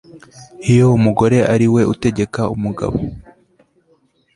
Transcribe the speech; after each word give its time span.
iyo 0.71 0.85
umugore 0.97 1.37
ari 1.53 1.67
we 1.73 1.81
utegeka 1.93 2.41
umugabo 2.55 2.97